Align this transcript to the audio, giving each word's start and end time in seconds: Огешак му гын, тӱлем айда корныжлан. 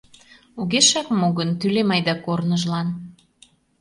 Огешак 0.59 1.07
му 1.19 1.27
гын, 1.37 1.49
тӱлем 1.59 1.89
айда 1.95 2.15
корныжлан. 2.25 2.87